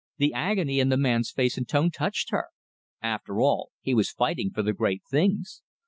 [0.17, 2.47] The agony in the man's face and tone touched her.
[3.03, 5.61] After all, he was fighting for the great things.